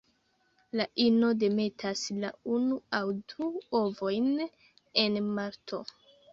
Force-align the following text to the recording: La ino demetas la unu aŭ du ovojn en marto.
La 0.79 0.87
ino 1.03 1.29
demetas 1.43 2.01
la 2.25 2.33
unu 2.57 2.79
aŭ 3.01 3.03
du 3.35 3.53
ovojn 3.83 4.29
en 5.07 5.25
marto. 5.41 5.85